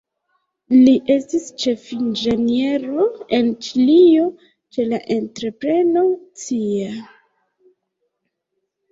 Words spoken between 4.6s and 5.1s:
ĉe la